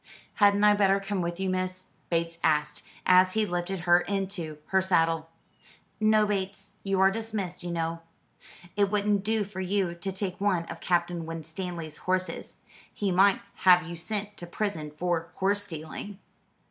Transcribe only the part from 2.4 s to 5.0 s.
asked, as he lifted her into her